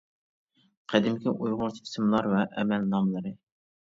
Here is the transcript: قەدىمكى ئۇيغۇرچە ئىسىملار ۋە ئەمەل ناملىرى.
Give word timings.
قەدىمكى 0.93 1.33
ئۇيغۇرچە 1.33 1.83
ئىسىملار 1.87 2.31
ۋە 2.31 2.41
ئەمەل 2.63 2.89
ناملىرى. 2.95 3.35